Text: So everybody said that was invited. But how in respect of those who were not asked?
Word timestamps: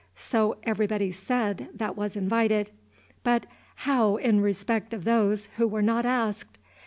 So 0.15 0.57
everybody 0.63 1.11
said 1.11 1.69
that 1.75 1.95
was 1.95 2.15
invited. 2.15 2.71
But 3.21 3.45
how 3.75 4.15
in 4.17 4.41
respect 4.41 4.95
of 4.95 5.03
those 5.03 5.45
who 5.57 5.67
were 5.67 5.83
not 5.83 6.07
asked? 6.07 6.57